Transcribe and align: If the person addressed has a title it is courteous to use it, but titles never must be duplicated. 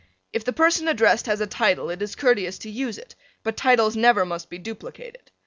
If 0.33 0.43
the 0.43 0.51
person 0.51 0.87
addressed 0.87 1.27
has 1.27 1.41
a 1.41 1.45
title 1.45 1.91
it 1.91 2.01
is 2.01 2.15
courteous 2.15 2.57
to 2.61 2.71
use 2.71 2.97
it, 2.97 3.13
but 3.43 3.55
titles 3.55 3.95
never 3.95 4.25
must 4.25 4.49
be 4.49 4.57
duplicated. 4.57 5.29